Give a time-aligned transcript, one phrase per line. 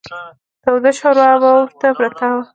[0.63, 2.43] توده شوروا به ورته پرته وه.